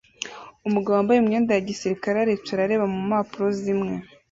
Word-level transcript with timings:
Umugabo 0.67 0.93
wambaye 0.97 1.19
imyenda 1.19 1.51
ya 1.53 1.63
gisirikare 1.69 2.17
aricara 2.19 2.59
areba 2.63 2.85
mu 2.93 2.99
mpapuro 3.07 3.47
zimwe 3.61 3.93